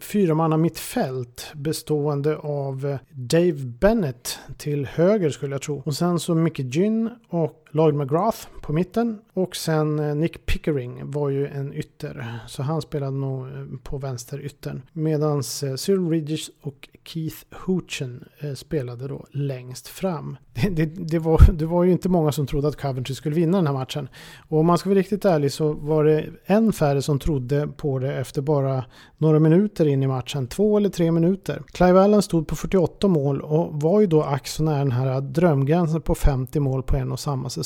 fyramanna 0.00 0.56
mittfält 0.56 1.52
bestående 1.54 2.36
av 2.36 2.98
Dave 3.10 3.52
Bennett 3.52 4.38
till 4.58 4.86
höger 4.86 5.09
skulle 5.30 5.54
jag 5.54 5.62
tro. 5.62 5.82
Och 5.86 5.94
sen 5.94 6.18
så 6.18 6.34
Mickey 6.34 6.62
Gyn 6.62 7.10
och 7.28 7.59
Lloyd 7.72 7.94
McGrath 7.94 8.46
på 8.60 8.72
mitten. 8.72 9.18
Och 9.32 9.56
sen 9.56 9.98
eh, 9.98 10.14
Nick 10.14 10.46
Pickering 10.46 11.10
var 11.10 11.28
ju 11.28 11.46
en 11.46 11.74
ytter. 11.74 12.40
Så 12.46 12.62
han 12.62 12.82
spelade 12.82 13.16
nog 13.16 13.46
eh, 13.46 13.52
på 13.82 13.98
vänster 13.98 14.44
yttern. 14.44 14.82
Medan 14.92 15.36
eh, 15.36 15.74
Cyril 15.76 16.08
Ridges 16.08 16.50
och 16.62 16.88
Keith 17.04 17.36
Hoochen 17.50 18.24
spelade 18.54 19.08
då 19.08 19.26
längst 19.30 19.88
fram. 19.88 20.36
Det, 20.54 20.68
det, 20.68 20.84
det, 20.84 21.18
var, 21.18 21.52
det 21.52 21.66
var 21.66 21.84
ju 21.84 21.92
inte 21.92 22.08
många 22.08 22.32
som 22.32 22.46
trodde 22.46 22.68
att 22.68 22.80
Coventry 22.80 23.14
skulle 23.14 23.34
vinna 23.34 23.58
den 23.58 23.66
här 23.66 23.74
matchen. 23.74 24.08
Och 24.48 24.58
om 24.58 24.66
man 24.66 24.78
ska 24.78 24.88
vara 24.88 24.98
riktigt 24.98 25.24
ärlig 25.24 25.52
så 25.52 25.72
var 25.72 26.04
det 26.04 26.26
en 26.44 26.72
färre 26.72 27.02
som 27.02 27.18
trodde 27.18 27.68
på 27.76 27.98
det 27.98 28.14
efter 28.14 28.42
bara 28.42 28.84
några 29.18 29.38
minuter 29.38 29.86
in 29.86 30.02
i 30.02 30.06
matchen. 30.06 30.46
Två 30.46 30.76
eller 30.76 30.88
tre 30.88 31.12
minuter. 31.12 31.62
Clive 31.66 32.00
Allen 32.00 32.22
stod 32.22 32.48
på 32.48 32.56
48 32.56 33.08
mål 33.08 33.40
och 33.40 33.80
var 33.80 34.00
ju 34.00 34.06
då 34.06 34.22
ax 34.22 34.54
så 34.54 34.62
nära 34.62 34.78
den 34.78 34.92
här 34.92 35.20
drömgränsen 35.20 36.02
på 36.02 36.14
50 36.14 36.60
mål 36.60 36.82
på 36.82 36.96
en 36.96 37.12
och 37.12 37.20
samma 37.20 37.50
säsong. 37.50 37.59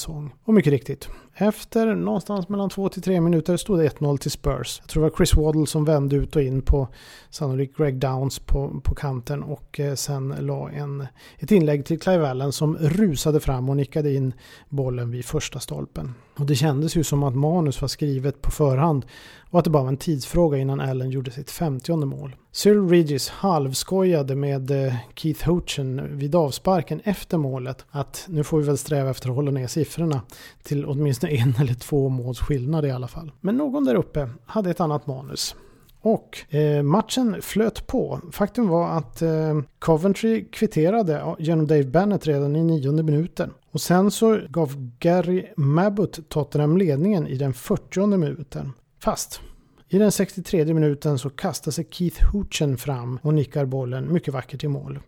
Och 0.45 0.55
mycket 0.55 0.71
riktigt, 0.73 1.09
efter 1.37 1.95
någonstans 1.95 2.49
mellan 2.49 2.71
2 2.71 2.89
till 2.89 3.03
3 3.03 3.21
minuter 3.21 3.57
stod 3.57 3.79
det 3.79 3.89
1-0 3.89 4.19
till 4.19 4.31
Spurs. 4.31 4.79
Jag 4.81 4.89
tror 4.89 5.03
det 5.03 5.11
var 5.11 5.17
Chris 5.17 5.35
Waddle 5.35 5.67
som 5.67 5.85
vände 5.85 6.17
ut 6.17 6.37
och 6.37 6.43
in 6.43 6.63
på 6.63 6.89
sannolikt 7.31 7.77
Greg 7.77 7.99
Downs 7.99 8.39
på, 8.39 8.81
på 8.85 8.95
kanten 8.95 9.43
och 9.43 9.81
eh, 9.81 9.95
sen 9.95 10.35
la 10.39 10.71
en, 10.71 11.07
ett 11.39 11.51
inlägg 11.51 11.87
till 11.87 12.01
Clive 12.01 12.29
Allen 12.29 12.53
som 12.53 12.77
rusade 12.77 13.41
fram 13.41 13.69
och 13.69 13.77
nickade 13.77 14.15
in 14.15 14.33
bollen 14.69 15.11
vid 15.11 15.25
första 15.25 15.61
stolpen. 15.61 16.15
Och 16.39 16.47
det 16.47 16.55
kändes 16.55 16.97
ju 16.97 17.05
som 17.05 17.23
att 17.23 17.35
manus 17.35 17.81
var 17.81 17.89
skrivet 17.89 18.43
på 18.43 18.51
förhand 18.51 19.07
och 19.51 19.59
att 19.59 19.65
det 19.65 19.71
bara 19.71 19.83
var 19.83 19.89
en 19.89 19.97
tidsfråga 19.97 20.59
innan 20.59 20.81
Allen 20.81 21.11
gjorde 21.11 21.31
sitt 21.31 21.51
50 21.51 21.97
mål. 21.97 22.37
Cyril 22.53 22.89
Regis 22.89 23.29
halvskojade 23.29 24.35
med 24.35 24.71
eh, 24.71 24.95
Keith 25.15 25.49
Houchen 25.49 26.19
vid 26.19 26.35
avsparken 26.35 27.01
efter 27.05 27.39
målet 27.39 27.85
att 27.91 28.25
nu 28.29 28.45
får 28.45 28.59
vi 28.59 28.67
väl 28.67 28.79
sträva 28.79 29.11
efter 29.11 29.29
att 29.29 29.35
hålla 29.35 29.51
ner 29.51 29.67
siffrorna 29.67 30.23
till 30.63 30.87
åtminstone 30.87 31.24
en 31.29 31.55
eller 31.61 31.75
två 31.75 32.09
måls 32.09 32.41
skillnad 32.41 32.85
i 32.85 32.91
alla 32.91 33.09
fall. 33.09 33.33
Men 33.41 33.57
någon 33.57 33.85
där 33.85 33.95
uppe 33.95 34.29
hade 34.47 34.71
ett 34.71 34.81
annat 34.81 35.07
manus. 35.07 35.57
Och 36.01 36.55
eh, 36.55 36.83
matchen 36.83 37.43
flöt 37.43 37.87
på. 37.87 38.21
Faktum 38.33 38.69
var 38.69 38.89
att 38.89 39.23
eh, 39.23 39.61
Coventry 39.79 40.45
kvitterade 40.53 41.35
genom 41.39 41.67
Dave 41.67 41.85
Bennett 41.85 42.27
redan 42.27 42.57
i 42.57 42.65
nionde 42.65 43.03
minuten. 43.03 43.51
Och 43.71 43.81
sen 43.81 44.11
så 44.11 44.41
gav 44.49 44.91
Gary 44.99 45.47
Mabbott 45.57 46.29
Tottenham 46.29 46.77
ledningen 46.77 47.27
i 47.27 47.37
den 47.37 47.55
40 47.55 48.07
minuten. 48.07 48.73
Fast 48.99 49.41
i 49.89 49.99
den 49.99 50.13
63 50.13 50.75
minuten 50.75 51.19
så 51.19 51.31
kastar 51.31 51.71
sig 51.71 51.87
Keith 51.91 52.25
Hoochen 52.33 52.77
fram 52.77 53.19
och 53.23 53.35
nickar 53.35 53.65
bollen 53.65 54.13
mycket 54.13 54.35
vackert 54.35 54.65
i 54.65 54.69
mål. 54.69 54.99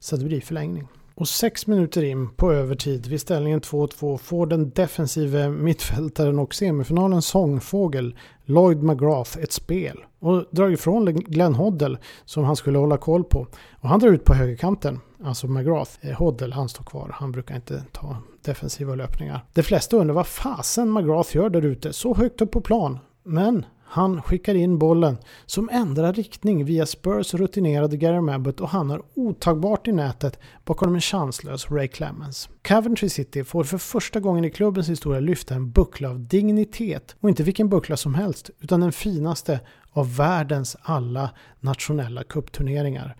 Så 0.00 0.16
det 0.16 0.24
blir 0.24 0.40
förlängning. 0.40 0.88
Och 1.16 1.28
sex 1.28 1.66
minuter 1.66 2.04
in 2.04 2.28
på 2.28 2.52
övertid 2.52 3.06
vid 3.06 3.20
ställningen 3.20 3.60
2-2 3.60 4.18
får 4.18 4.46
den 4.46 4.70
defensive 4.70 5.48
mittfältaren 5.48 6.38
och 6.38 6.54
semifinalens 6.54 7.26
sångfågel 7.26 8.16
Lloyd 8.44 8.82
McGrath 8.82 9.38
ett 9.38 9.52
spel 9.52 10.04
och 10.18 10.44
drar 10.50 10.70
ifrån 10.70 11.14
Glenn 11.14 11.54
Hoddle 11.54 11.98
som 12.24 12.44
han 12.44 12.56
skulle 12.56 12.78
hålla 12.78 12.96
koll 12.96 13.24
på. 13.24 13.46
Och 13.72 13.88
han 13.88 14.00
drar 14.00 14.08
ut 14.08 14.24
på 14.24 14.34
högerkanten, 14.34 15.00
alltså 15.24 15.46
McGrath. 15.46 15.90
Eh, 16.00 16.12
Hoddle 16.12 16.54
han 16.54 16.68
står 16.68 16.84
kvar, 16.84 17.10
han 17.14 17.32
brukar 17.32 17.54
inte 17.54 17.84
ta 17.92 18.16
defensiva 18.44 18.94
löpningar. 18.94 19.44
De 19.52 19.62
flesta 19.62 19.96
undrar 19.96 20.14
vad 20.14 20.26
fasen 20.26 20.92
McGrath 20.92 21.36
gör 21.36 21.50
där 21.50 21.64
ute 21.64 21.92
så 21.92 22.14
högt 22.14 22.40
upp 22.40 22.50
på 22.50 22.60
plan. 22.60 22.98
Men 23.22 23.64
han 23.86 24.22
skickar 24.22 24.54
in 24.54 24.78
bollen 24.78 25.16
som 25.46 25.68
ändrar 25.68 26.12
riktning 26.12 26.64
via 26.64 26.86
Spurs 26.86 27.34
rutinerade 27.34 27.96
Gary 27.96 28.20
Mabbott 28.20 28.60
och 28.60 28.68
hamnar 28.68 29.02
otagbart 29.14 29.88
i 29.88 29.92
nätet 29.92 30.38
bakom 30.64 30.94
en 30.94 31.00
chanslös 31.00 31.70
Ray 31.70 31.88
Clemens. 31.88 32.48
Coventry 32.68 33.08
City 33.08 33.44
får 33.44 33.64
för 33.64 33.78
första 33.78 34.20
gången 34.20 34.44
i 34.44 34.50
klubbens 34.50 34.88
historia 34.88 35.20
lyfta 35.20 35.54
en 35.54 35.70
buckla 35.70 36.10
av 36.10 36.20
dignitet 36.20 37.16
och 37.20 37.28
inte 37.28 37.42
vilken 37.42 37.68
buckla 37.68 37.96
som 37.96 38.14
helst 38.14 38.50
utan 38.60 38.80
den 38.80 38.92
finaste 38.92 39.60
av 39.90 40.16
världens 40.16 40.76
alla 40.82 41.30
nationella 41.60 42.24
kuppturneringar, 42.24 43.16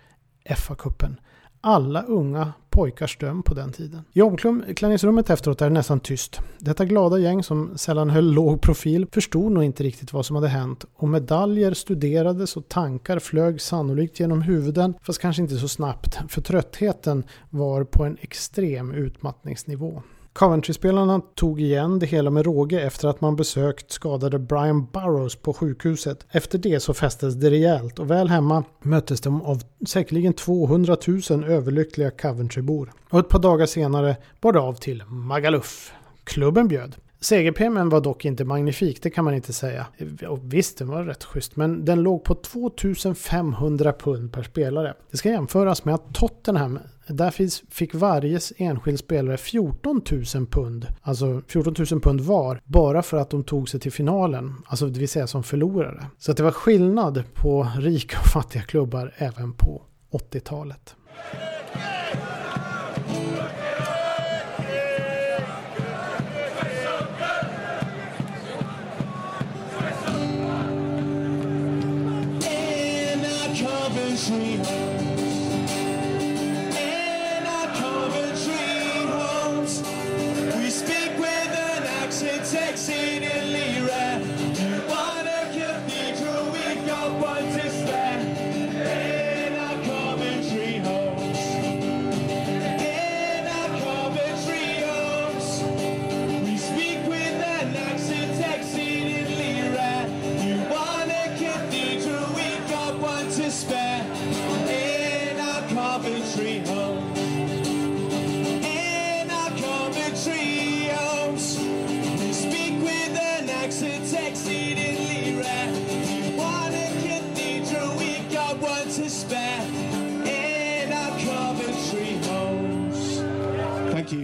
FA-cupen 0.56 1.16
alla 1.64 2.02
unga 2.02 2.52
pojkars 2.70 3.18
dröm 3.18 3.42
på 3.42 3.54
den 3.54 3.72
tiden. 3.72 4.04
I 4.12 4.22
omklädningsrummet 4.22 5.30
efteråt 5.30 5.62
är 5.62 5.66
det 5.66 5.74
nästan 5.74 6.00
tyst. 6.00 6.40
Detta 6.58 6.84
glada 6.84 7.18
gäng 7.18 7.42
som 7.42 7.78
sällan 7.78 8.10
höll 8.10 8.32
låg 8.32 8.60
profil 8.60 9.06
förstod 9.12 9.52
nog 9.52 9.64
inte 9.64 9.82
riktigt 9.82 10.12
vad 10.12 10.26
som 10.26 10.36
hade 10.36 10.48
hänt 10.48 10.84
och 10.96 11.08
medaljer 11.08 11.74
studerades 11.74 12.56
och 12.56 12.68
tankar 12.68 13.18
flög 13.18 13.60
sannolikt 13.60 14.20
genom 14.20 14.42
huvuden 14.42 14.94
fast 15.02 15.20
kanske 15.20 15.42
inte 15.42 15.56
så 15.56 15.68
snabbt 15.68 16.18
för 16.28 16.40
tröttheten 16.40 17.24
var 17.50 17.84
på 17.84 18.04
en 18.04 18.16
extrem 18.20 18.92
utmattningsnivå. 18.92 20.02
Coventry-spelarna 20.38 21.20
tog 21.34 21.60
igen 21.60 21.98
det 21.98 22.06
hela 22.06 22.30
med 22.30 22.44
råge 22.44 22.80
efter 22.80 23.08
att 23.08 23.20
man 23.20 23.36
besökt 23.36 23.92
skadade 23.92 24.38
Brian 24.38 24.86
Burrows 24.92 25.36
på 25.36 25.52
sjukhuset. 25.52 26.26
Efter 26.30 26.58
det 26.58 26.80
så 26.80 26.94
fästes 26.94 27.34
det 27.34 27.50
rejält 27.50 27.98
och 27.98 28.10
väl 28.10 28.28
hemma 28.28 28.64
möttes 28.82 29.20
de 29.20 29.42
av 29.42 29.62
säkerligen 29.86 30.32
200 30.32 30.96
000 31.30 31.44
överlyckliga 31.44 32.10
Coventrybor. 32.10 32.92
Och 33.10 33.18
ett 33.18 33.28
par 33.28 33.38
dagar 33.38 33.66
senare 33.66 34.16
bar 34.40 34.52
det 34.52 34.60
av 34.60 34.74
till 34.74 35.02
Magaluf. 35.06 35.92
Klubben 36.24 36.68
bjöd. 36.68 36.96
Segerpremien 37.24 37.88
var 37.88 38.00
dock 38.00 38.24
inte 38.24 38.44
magnifik, 38.44 39.02
det 39.02 39.10
kan 39.10 39.24
man 39.24 39.34
inte 39.34 39.52
säga. 39.52 39.86
Och 40.28 40.38
visst, 40.42 40.78
den 40.78 40.88
var 40.88 41.02
rätt 41.02 41.24
schysst, 41.24 41.56
men 41.56 41.84
den 41.84 42.02
låg 42.02 42.24
på 42.24 42.34
2500 42.34 43.92
pund 43.92 44.32
per 44.32 44.42
spelare. 44.42 44.94
Det 45.10 45.16
ska 45.16 45.28
jämföras 45.28 45.84
med 45.84 45.94
att 45.94 46.14
Tottenham 46.14 46.78
där 47.06 47.70
fick 47.70 47.94
varje 47.94 48.40
enskild 48.56 48.98
spelare 48.98 49.36
14 49.36 50.02
000 50.34 50.46
pund, 50.46 50.86
alltså 51.02 51.42
14 51.48 51.74
000 51.90 52.00
pund 52.00 52.20
var, 52.20 52.60
bara 52.64 53.02
för 53.02 53.16
att 53.16 53.30
de 53.30 53.44
tog 53.44 53.68
sig 53.68 53.80
till 53.80 53.92
finalen, 53.92 54.54
alltså 54.66 54.86
det 54.86 55.00
vill 55.00 55.08
säga 55.08 55.26
som 55.26 55.42
förlorare. 55.42 56.06
Så 56.18 56.30
att 56.30 56.36
det 56.36 56.42
var 56.42 56.50
skillnad 56.50 57.22
på 57.34 57.68
rika 57.78 58.18
och 58.18 58.26
fattiga 58.26 58.62
klubbar 58.62 59.14
även 59.16 59.52
på 59.52 59.82
80-talet. 60.12 60.96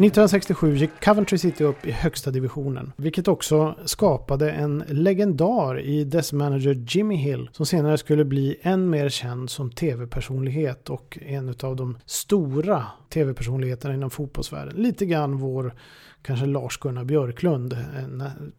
1967 0.00 0.76
gick 0.76 0.90
Coventry 1.04 1.38
City 1.38 1.64
upp 1.64 1.86
i 1.86 1.90
högsta 1.90 2.30
divisionen, 2.30 2.92
vilket 2.96 3.28
också 3.28 3.74
skapade 3.84 4.50
en 4.50 4.84
legendar 4.88 5.80
i 5.80 6.04
dess 6.04 6.32
manager 6.32 6.84
Jimmy 6.88 7.14
Hill, 7.14 7.50
som 7.52 7.66
senare 7.66 7.98
skulle 7.98 8.24
bli 8.24 8.56
än 8.62 8.90
mer 8.90 9.08
känd 9.08 9.50
som 9.50 9.70
tv-personlighet 9.70 10.90
och 10.90 11.18
en 11.22 11.54
av 11.62 11.76
de 11.76 11.98
stora 12.06 12.86
tv-personligheterna 13.08 13.94
inom 13.94 14.10
fotbollsvärlden. 14.10 14.82
Lite 14.82 15.06
grann 15.06 15.36
vår 15.36 15.74
kanske 16.22 16.46
Lars-Gunnar 16.46 17.04
Björklund 17.04 17.72
eh, 17.72 17.78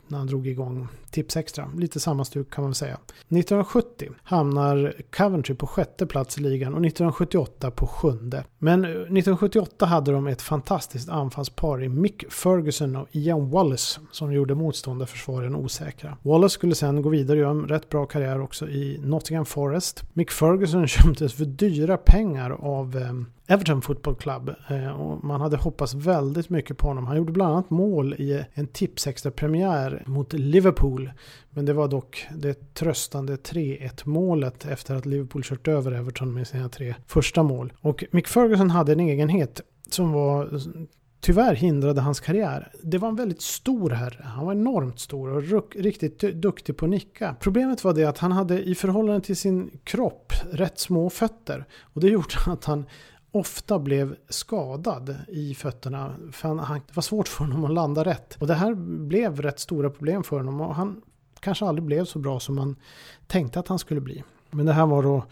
när 0.08 0.17
han 0.17 0.28
drog 0.28 0.47
igång 0.47 0.88
Tipsextra. 1.12 1.69
Lite 1.78 2.00
samma 2.00 2.26
stuk 2.26 2.54
kan 2.54 2.63
man 2.63 2.76
säga. 2.76 2.93
1970 2.93 4.10
hamnar 4.24 4.93
Coventry 5.17 5.56
på 5.56 5.67
sjätte 5.67 6.06
plats 6.06 6.38
i 6.38 6.41
ligan 6.41 6.74
och 6.74 6.86
1978 6.86 7.71
på 7.71 7.88
sjunde. 7.88 8.43
Men 8.60 8.86
eh, 8.86 8.89
1978 8.89 9.86
hade 9.86 10.12
de 10.12 10.28
ett 10.28 10.41
fantastiskt 10.41 11.10
anfallspar 11.10 11.84
i 11.84 11.89
Mick 11.89 12.32
Ferguson 12.32 12.95
och 12.95 13.08
Ian 13.12 13.50
Wallace 13.50 14.00
som 14.12 14.34
gjorde 14.34 14.56
motståndarförsvaren 14.56 15.56
osäkra. 15.56 16.17
Wallace 16.21 16.54
skulle 16.54 16.76
sen 16.76 17.02
gå 17.02 17.10
vidare 17.10 17.38
och 17.38 17.41
göra 17.41 17.52
en 17.52 17.67
rätt 17.67 17.89
bra 17.89 18.06
karriär 18.06 18.41
också 18.41 18.69
i 18.69 19.00
Nottingham 19.04 19.45
Forest. 19.45 20.04
Mick 20.13 20.32
Ferguson 20.32 20.88
köptes 20.88 21.34
för 21.34 21.45
dyra 21.45 21.97
pengar 21.97 22.52
av 22.52 22.97
eh, 22.97 23.13
Everton 23.47 23.82
Football 23.82 24.15
Club. 24.15 24.56
Eh, 24.69 25.01
och 25.01 25.23
man 25.23 25.41
hade 25.41 25.58
hoppats 25.58 25.93
väldigt 25.93 26.49
mycket 26.49 26.77
på 26.77 26.88
honom. 26.88 27.08
Han 27.08 27.17
gjorde 27.17 27.32
bland 27.32 27.54
annat 27.54 27.69
mål 27.69 28.15
i 28.17 28.32
eh, 28.32 28.43
en 28.54 28.67
tipsextra 28.67 29.32
premiär 29.32 30.04
mot 30.06 30.34
Liverpool. 30.34 31.12
Men 31.49 31.65
det 31.65 31.73
var 31.73 31.88
dock 31.88 32.27
det 32.36 32.73
tröstande 32.73 33.36
3-1 33.36 34.01
målet 34.04 34.65
efter 34.65 34.95
att 34.95 35.06
Liverpool 35.06 35.43
kört 35.43 35.67
över 35.67 35.91
Everton 35.91 36.34
med 36.34 36.47
sina 36.47 36.69
tre 36.69 36.95
första 37.08 37.43
mål. 37.43 37.73
Och 37.82 38.04
Mick 38.12 38.27
Ferguson 38.27 38.69
hade 38.69 38.91
en 38.91 38.99
egenhet 38.99 39.62
som 39.89 40.12
var 40.12 40.60
tyvärr 41.21 41.56
hindrade 41.56 42.01
hans 42.01 42.19
karriär. 42.19 42.71
Det 42.84 42.97
var 42.97 43.10
en 43.10 43.15
väldigt 43.15 43.41
stor 43.41 43.89
herre. 43.89 44.23
Han 44.23 44.45
var 44.45 44.54
enormt 44.54 44.99
stor 44.99 45.54
och 45.56 45.75
riktigt 45.75 46.19
duktig 46.19 46.77
på 46.77 46.86
att 46.86 46.91
nicka. 46.91 47.36
Problemet 47.39 47.84
var 47.84 47.93
det 47.93 48.06
att 48.06 48.17
han 48.17 48.32
hade 48.32 48.63
i 48.63 48.75
förhållande 48.75 49.21
till 49.21 49.38
sin 49.38 49.71
kropp 49.84 50.34
rätt 50.51 50.80
små 50.80 51.10
fötter. 51.10 51.65
Och 51.82 52.01
det 52.01 52.08
gjorde 52.08 52.36
att 52.45 52.65
han 52.65 52.86
ofta 53.32 53.80
blev 53.80 54.15
skadad 54.30 55.15
i 55.28 55.56
fötterna. 55.56 56.15
För 56.32 56.48
han, 56.48 56.60
han, 56.60 56.82
det 56.88 56.96
var 56.96 57.02
svårt 57.02 57.28
för 57.28 57.44
honom 57.44 57.65
att 57.65 57.74
landa 57.74 58.04
rätt. 58.04 58.38
Och 58.39 58.48
det 58.48 58.54
här 58.54 58.74
blev 59.08 59.41
rätt 59.41 59.60
stora 59.60 59.89
problem 59.89 60.24
för 60.24 60.38
honom 60.38 60.62
och 60.62 60.76
han 60.76 61.02
kanske 61.39 61.65
aldrig 61.65 61.86
blev 61.86 62.06
så 62.06 62.20
bra 62.20 62.39
som 62.39 62.56
man 62.56 62.76
tänkte 63.28 63.60
att 63.60 63.67
han 63.67 63.80
skulle 63.80 64.02
bli. 64.02 64.24
Men 64.52 64.66
det 64.66 64.74
här 64.74 64.86
var 64.86 65.04
då 65.04 65.24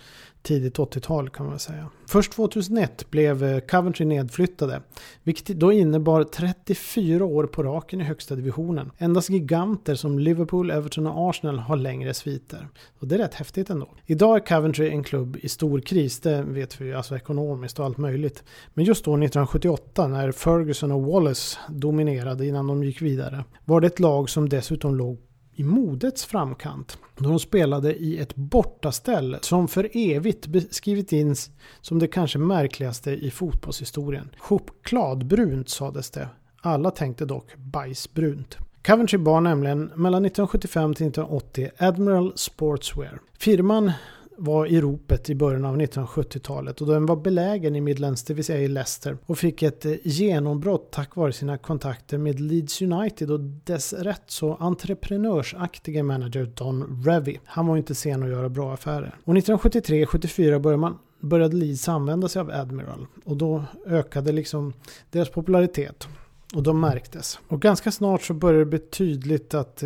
tidigt 0.42 0.78
80-tal 0.78 1.30
kan 1.30 1.46
man 1.46 1.60
säga. 1.60 1.90
Först 2.08 2.32
2001 2.32 3.10
blev 3.10 3.44
eh, 3.44 3.60
Coventry 3.60 4.06
nedflyttade, 4.06 4.82
vilket 5.24 5.48
då 5.48 5.72
innebar 5.72 6.24
34 6.24 7.26
år 7.26 7.44
på 7.44 7.64
raken 7.64 8.02
i 8.02 8.04
högsta 8.04 8.36
divisionen. 8.36 8.92
Endast 8.98 9.30
giganter 9.30 9.96
som 9.96 10.20
Liverpool, 10.20 10.72
Everton 10.72 11.08
och 11.08 11.30
Arsenal 11.30 11.60
har 11.60 11.78
längre 11.78 12.14
sviter. 12.14 12.68
Och 13.00 13.08
det 13.08 13.16
är 13.16 13.20
rätt 13.20 13.34
häftigt 13.34 13.70
ändå. 13.70 13.90
Idag 14.06 14.36
är 14.36 14.46
Coventry 14.46 14.90
en 14.90 15.04
klubb 15.04 15.38
i 15.42 15.50
stor 15.50 15.80
kris, 15.80 16.20
det 16.20 16.42
vet 16.42 16.82
vi 16.82 16.86
ju 16.86 16.94
alltså 16.94 17.16
ekonomiskt 17.16 17.80
och 17.80 17.86
allt 17.86 17.98
möjligt. 17.98 18.44
Men 18.74 18.86
just 18.86 19.06
då 19.06 19.12
1978 19.12 20.08
när 20.08 20.32
Ferguson 20.32 20.92
och 20.92 21.04
Wallace 21.04 21.58
dominerade 21.70 22.46
innan 22.48 22.68
de 22.68 22.84
gick 22.84 23.02
vidare 23.02 23.44
var 23.66 23.82
det 23.82 23.88
ett 23.88 24.00
lag 24.00 24.30
som 24.30 24.50
dessutom 24.50 24.96
låg 24.96 25.18
i 25.60 25.64
modets 25.64 26.26
framkant. 26.26 26.98
Då 27.18 27.30
de 27.30 27.40
spelade 27.40 27.96
i 27.96 28.20
ett 28.20 28.36
bortaställ 28.36 29.38
som 29.42 29.68
för 29.68 29.90
evigt 29.94 30.48
beskrivit 30.48 31.12
in 31.12 31.36
som 31.82 32.00
det 32.00 32.08
kanske 32.08 32.40
märkligaste 32.40 33.12
i 33.12 33.32
fotbollshistorien. 33.32 34.30
Chokladbrunt 34.38 35.70
sades 35.70 36.12
det. 36.12 36.28
Alla 36.62 36.92
tänkte 36.92 37.26
dock 37.26 37.56
bajsbrunt. 37.58 38.58
Coventry 38.86 39.18
bar 39.18 39.42
nämligen 39.42 39.80
mellan 39.80 40.26
1975 40.26 40.94
till 40.94 41.08
1980 41.08 41.70
Admiral 41.78 42.34
Sportswear. 42.36 43.20
Firman 43.38 43.92
var 44.40 44.66
i 44.66 44.82
ropet 44.82 45.30
i 45.30 45.36
början 45.36 45.66
av 45.66 45.78
1970-talet 45.78 46.82
och 46.82 46.88
den 46.88 47.06
var 47.06 47.16
belägen 47.16 47.76
i 47.76 47.82
Midlands, 47.82 48.24
det 48.24 48.34
vill 48.34 48.46
säga 48.46 48.62
i 48.62 48.68
Leicester 48.68 49.18
och 49.26 49.38
fick 49.38 49.64
ett 49.64 49.86
eh, 49.86 49.94
genombrott 50.04 50.92
tack 50.92 51.16
vare 51.16 51.34
sina 51.34 51.58
kontakter 51.58 52.18
med 52.18 52.40
Leeds 52.40 52.82
United 52.82 53.32
och 53.32 53.40
dess 53.40 53.94
rätt 53.94 54.24
så 54.28 54.56
entreprenörsaktiga 54.56 56.04
manager 56.04 56.52
Don 56.56 57.04
Revy. 57.06 57.38
Han 57.46 57.68
var 57.68 57.78
inte 57.78 57.96
sen 57.96 58.24
att 58.24 58.30
göra 58.30 58.50
bra 58.50 58.74
affärer. 58.74 59.16
Och 59.26 59.34
1973-74 59.34 60.60
började 60.60 60.82
man 60.82 60.98
började 61.20 61.56
Leeds 61.56 61.90
använda 61.90 62.28
sig 62.28 62.40
av 62.40 62.52
Admiral 62.52 63.08
och 63.26 63.38
då 63.38 63.64
ökade 63.86 64.32
liksom 64.32 64.74
deras 65.12 65.30
popularitet. 65.30 66.08
Och 66.56 66.64
de 66.64 66.80
märktes. 66.80 67.40
Och 67.48 67.62
ganska 67.62 67.92
snart 67.92 68.22
så 68.22 68.34
började 68.34 68.60
det 68.60 68.66
bli 68.66 68.80
tydligt 68.80 69.54
att, 69.54 69.84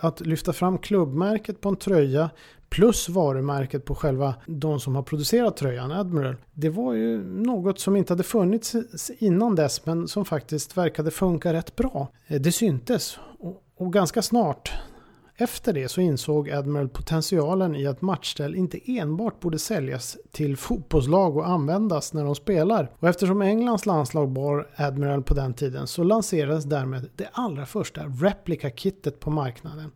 att 0.00 0.20
lyfta 0.20 0.52
fram 0.52 0.78
klubbmärket 0.78 1.60
på 1.60 1.68
en 1.68 1.76
tröja 1.76 2.30
plus 2.76 3.08
varumärket 3.08 3.84
på 3.84 3.94
själva 3.94 4.34
de 4.46 4.80
som 4.80 4.94
har 4.94 5.02
producerat 5.02 5.56
tröjan, 5.56 5.92
Admiral. 5.92 6.36
Det 6.52 6.68
var 6.68 6.92
ju 6.92 7.24
något 7.24 7.78
som 7.78 7.96
inte 7.96 8.12
hade 8.12 8.22
funnits 8.22 8.74
innan 9.18 9.54
dess 9.54 9.86
men 9.86 10.08
som 10.08 10.24
faktiskt 10.24 10.76
verkade 10.76 11.10
funka 11.10 11.52
rätt 11.52 11.76
bra. 11.76 12.08
Eh, 12.26 12.40
det 12.40 12.52
syntes 12.52 13.18
och, 13.38 13.62
och 13.76 13.92
ganska 13.92 14.22
snart 14.22 14.72
efter 15.38 15.72
det 15.72 15.88
så 15.88 16.00
insåg 16.00 16.50
Admiral 16.50 16.88
potentialen 16.88 17.76
i 17.76 17.86
att 17.86 18.02
matchställ 18.02 18.54
inte 18.54 18.80
enbart 18.84 19.40
borde 19.40 19.58
säljas 19.58 20.16
till 20.30 20.56
fotbollslag 20.56 21.36
och 21.36 21.48
användas 21.48 22.12
när 22.12 22.24
de 22.24 22.34
spelar. 22.34 22.90
Och 22.98 23.08
eftersom 23.08 23.42
Englands 23.42 23.86
landslag 23.86 24.30
bar 24.30 24.68
Admiral 24.76 25.22
på 25.22 25.34
den 25.34 25.54
tiden 25.54 25.86
så 25.86 26.02
lanserades 26.02 26.64
därmed 26.64 27.10
det 27.16 27.28
allra 27.32 27.66
första 27.66 28.04
replika-kittet 28.04 29.20
på 29.20 29.30
marknaden. 29.30 29.90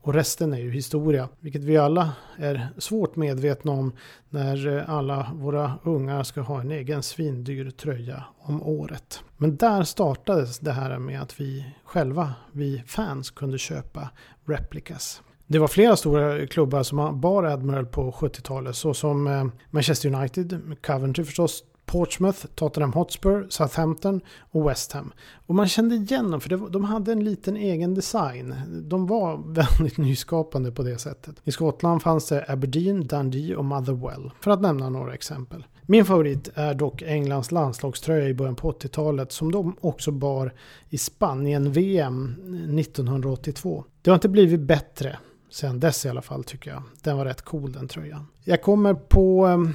Och 0.00 0.14
resten 0.14 0.52
är 0.52 0.58
ju 0.58 0.70
historia, 0.70 1.28
vilket 1.40 1.64
vi 1.64 1.76
alla 1.76 2.12
är 2.36 2.68
svårt 2.78 3.16
medvetna 3.16 3.72
om 3.72 3.92
när 4.30 4.76
eh, 4.76 4.90
alla 4.90 5.30
våra 5.34 5.72
ungar 5.84 6.22
ska 6.22 6.40
ha 6.40 6.60
en 6.60 6.70
egen 6.70 7.02
svindyr 7.02 7.70
tröja 7.70 8.24
om 8.38 8.62
året. 8.62 9.22
Men 9.36 9.56
där 9.56 9.82
startades 9.82 10.58
det 10.58 10.72
här 10.72 10.98
med 10.98 11.22
att 11.22 11.40
vi 11.40 11.74
själva, 11.84 12.34
vi 12.52 12.82
fans, 12.86 13.30
kunde 13.30 13.58
köpa 13.58 14.10
replicas. 14.44 15.22
Det 15.46 15.58
var 15.58 15.68
flera 15.68 15.96
stora 15.96 16.46
klubbar 16.46 16.82
som 16.82 17.20
bar 17.20 17.44
Admiral 17.44 17.86
på 17.86 18.10
70-talet 18.10 18.76
såsom 18.76 19.26
eh, 19.26 19.44
Manchester 19.70 20.14
United, 20.14 20.76
Coventry 20.82 21.24
förstås, 21.24 21.64
Portsmouth, 21.88 22.46
Tottenham 22.54 22.92
Hotspur, 22.92 23.46
Southampton 23.48 24.20
och 24.50 24.68
West 24.68 24.92
Ham. 24.92 25.12
Och 25.46 25.54
man 25.54 25.68
kände 25.68 25.94
igen 25.94 26.30
dem 26.30 26.40
för 26.40 26.70
de 26.70 26.84
hade 26.84 27.12
en 27.12 27.24
liten 27.24 27.56
egen 27.56 27.94
design. 27.94 28.54
De 28.68 29.06
var 29.06 29.36
väldigt 29.54 29.98
nyskapande 29.98 30.72
på 30.72 30.82
det 30.82 30.98
sättet. 30.98 31.36
I 31.44 31.52
Skottland 31.52 32.02
fanns 32.02 32.28
det 32.28 32.44
Aberdeen, 32.48 33.06
Dundee 33.06 33.56
och 33.56 33.64
Motherwell. 33.64 34.30
För 34.40 34.50
att 34.50 34.60
nämna 34.60 34.90
några 34.90 35.14
exempel. 35.14 35.64
Min 35.82 36.04
favorit 36.04 36.50
är 36.54 36.74
dock 36.74 37.02
Englands 37.02 37.52
landslagströja 37.52 38.28
i 38.28 38.34
början 38.34 38.56
på 38.56 38.72
80-talet 38.72 39.32
som 39.32 39.52
de 39.52 39.76
också 39.80 40.10
bar 40.10 40.54
i 40.88 40.98
Spanien-VM 40.98 42.36
1982. 42.78 43.84
Det 44.02 44.10
har 44.10 44.14
inte 44.14 44.28
blivit 44.28 44.60
bättre 44.60 45.18
sen 45.50 45.80
dess 45.80 46.06
i 46.06 46.08
alla 46.08 46.22
fall 46.22 46.44
tycker 46.44 46.70
jag. 46.70 46.82
Den 47.02 47.16
var 47.16 47.24
rätt 47.24 47.42
cool 47.42 47.72
den 47.72 47.88
tröjan. 47.88 48.26
Jag 48.44 48.62
kommer 48.62 48.94
på 48.94 49.46
ehm, 49.46 49.72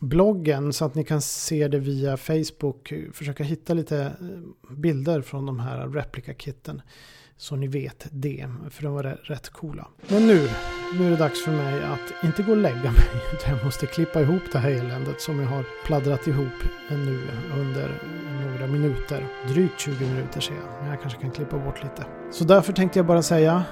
bloggen 0.00 0.72
så 0.72 0.84
att 0.84 0.94
ni 0.94 1.04
kan 1.04 1.22
se 1.22 1.68
det 1.68 1.78
via 1.78 2.16
Facebook. 2.16 2.92
Försöka 3.12 3.44
hitta 3.44 3.74
lite 3.74 3.98
eh, 4.02 4.74
bilder 4.76 5.22
från 5.22 5.46
de 5.46 5.60
här 5.60 5.88
replikakitten. 5.88 6.82
Så 7.36 7.56
ni 7.56 7.66
vet 7.66 8.06
det, 8.10 8.46
för 8.70 8.82
de 8.82 8.94
var 8.94 9.02
rätt 9.02 9.48
coola. 9.48 9.88
Men 10.08 10.26
nu, 10.26 10.48
nu 10.98 11.06
är 11.06 11.10
det 11.10 11.16
dags 11.16 11.44
för 11.44 11.52
mig 11.52 11.84
att 11.84 12.24
inte 12.24 12.42
gå 12.42 12.50
och 12.50 12.58
lägga 12.58 12.90
mig. 12.92 13.04
Utan 13.32 13.56
jag 13.56 13.64
måste 13.64 13.86
klippa 13.86 14.20
ihop 14.20 14.42
det 14.52 14.58
här 14.58 14.70
eländet 14.70 15.20
som 15.20 15.40
jag 15.40 15.46
har 15.46 15.64
pladdrat 15.86 16.26
ihop 16.26 16.52
nu 16.90 17.28
under 17.56 18.02
några 18.50 18.66
minuter. 18.66 19.26
Drygt 19.48 19.80
20 19.80 20.06
minuter 20.06 20.40
ser 20.40 20.54
jag, 20.54 20.80
men 20.80 20.90
jag 20.90 21.00
kanske 21.00 21.20
kan 21.20 21.30
klippa 21.30 21.58
bort 21.58 21.82
lite. 21.82 22.06
Så 22.30 22.44
därför 22.44 22.72
tänkte 22.72 22.98
jag 22.98 23.06
bara 23.06 23.22
säga, 23.22 23.64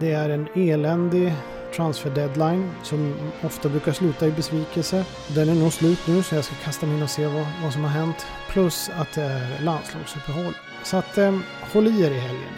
det 0.00 0.12
är 0.12 0.28
en 0.28 0.48
eländig 0.54 1.32
transfer 1.76 2.10
deadline 2.10 2.70
som 2.82 3.14
ofta 3.42 3.68
brukar 3.68 3.92
sluta 3.92 4.26
i 4.26 4.30
besvikelse. 4.30 5.04
Den 5.28 5.48
är 5.48 5.54
nog 5.54 5.72
slut 5.72 6.06
nu 6.06 6.22
så 6.22 6.34
jag 6.34 6.44
ska 6.44 6.54
kasta 6.64 6.86
mig 6.86 6.96
in 6.96 7.02
och 7.02 7.10
se 7.10 7.26
vad, 7.26 7.46
vad 7.62 7.72
som 7.72 7.84
har 7.84 7.90
hänt. 7.90 8.26
Plus 8.48 8.90
att 8.96 9.12
det 9.12 9.22
är 9.22 9.60
landslagsuppehåll. 9.62 10.54
Så 10.84 10.96
att 10.96 11.18
eh, 11.18 11.38
håll 11.72 11.86
i 11.86 12.02
er 12.02 12.10
i 12.10 12.18
helgen. 12.18 12.54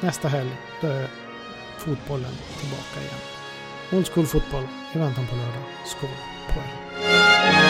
Nästa 0.00 0.28
helg 0.28 0.50
då 0.80 0.86
är 0.86 1.08
fotbollen 1.78 2.32
tillbaka 2.60 3.00
igen. 3.00 3.20
Old 3.92 4.08
school 4.08 4.26
fotboll 4.26 4.68
i 4.94 4.98
väntan 4.98 5.26
på 5.26 5.36
lördag. 5.36 5.64
Skål 5.86 6.10
på 6.48 6.60
er! 6.60 7.63